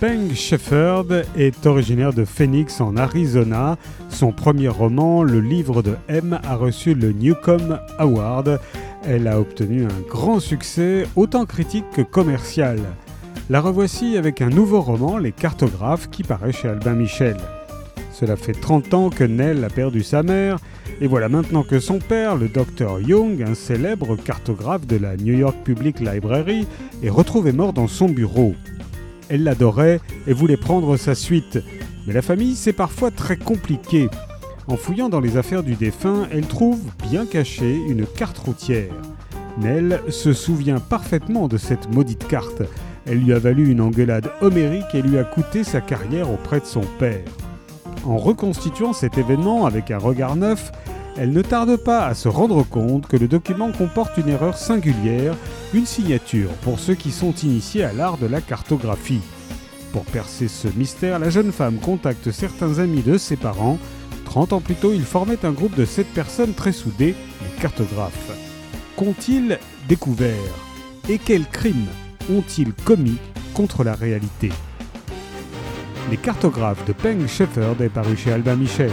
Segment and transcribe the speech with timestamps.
[0.00, 3.76] Peng Shepherd est originaire de Phoenix en Arizona.
[4.10, 8.60] Son premier roman, Le livre de M, a reçu le Newcomb Award.
[9.04, 12.78] Elle a obtenu un grand succès, autant critique que commercial.
[13.50, 17.36] La revoici avec un nouveau roman, Les Cartographes, qui paraît chez Albin Michel.
[18.12, 20.58] Cela fait 30 ans que Nell a perdu sa mère,
[21.00, 25.36] et voilà maintenant que son père, le docteur Young, un célèbre cartographe de la New
[25.36, 26.68] York Public Library,
[27.02, 28.54] est retrouvé mort dans son bureau.
[29.28, 31.58] Elle l'adorait et voulait prendre sa suite.
[32.06, 34.08] Mais la famille, c'est parfois très compliqué.
[34.66, 38.92] En fouillant dans les affaires du défunt, elle trouve, bien cachée, une carte routière.
[39.58, 42.62] Nell se souvient parfaitement de cette maudite carte.
[43.06, 46.66] Elle lui a valu une engueulade homérique et lui a coûté sa carrière auprès de
[46.66, 47.24] son père.
[48.04, 50.70] En reconstituant cet événement avec un regard neuf,
[51.18, 55.34] elle ne tarde pas à se rendre compte que le document comporte une erreur singulière,
[55.74, 59.20] une signature pour ceux qui sont initiés à l'art de la cartographie.
[59.92, 63.78] Pour percer ce mystère, la jeune femme contacte certains amis de ses parents.
[64.26, 68.30] 30 ans plus tôt, ils formaient un groupe de 7 personnes très soudées, les cartographes.
[68.96, 70.34] Qu'ont-ils découvert?
[71.08, 71.88] Et quels crimes
[72.30, 73.18] ont-ils commis
[73.54, 74.50] contre la réalité?
[76.10, 78.92] Les cartographes de Peng Shepherd est paru chez Albin Michel.